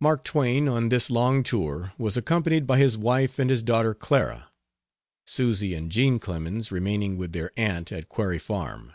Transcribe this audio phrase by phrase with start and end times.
[0.00, 4.50] Mark Twain, on this long tour, was accompanied by his wife and his daughter Clara
[5.26, 8.94] Susy and Jean Clemens remaining with their aunt at Quarry Farm.